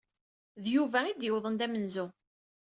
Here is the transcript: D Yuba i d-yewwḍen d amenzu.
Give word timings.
D 0.63 0.65
Yuba 0.75 0.99
i 1.05 1.13
d-yewwḍen 1.13 1.55
d 1.59 1.61
amenzu. 1.65 2.05